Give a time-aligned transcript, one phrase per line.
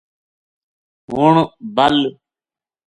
[1.11, 1.37] ہن
[1.75, 1.97] بَل